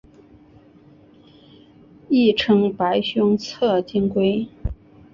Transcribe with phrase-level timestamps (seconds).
[2.09, 4.47] 亦称白胸侧颈龟。